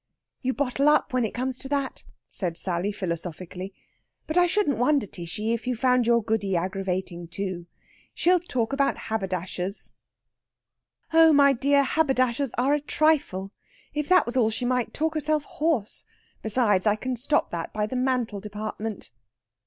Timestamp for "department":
18.39-19.11